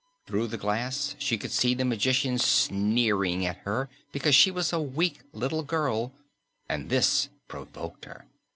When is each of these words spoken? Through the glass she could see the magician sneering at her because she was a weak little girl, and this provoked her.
Through 0.25 0.47
the 0.47 0.57
glass 0.57 1.15
she 1.19 1.37
could 1.37 1.51
see 1.51 1.75
the 1.75 1.85
magician 1.85 2.39
sneering 2.39 3.45
at 3.45 3.57
her 3.57 3.87
because 4.11 4.33
she 4.33 4.49
was 4.49 4.73
a 4.73 4.79
weak 4.81 5.19
little 5.31 5.61
girl, 5.61 6.11
and 6.67 6.89
this 6.89 7.29
provoked 7.47 8.05
her. 8.05 8.25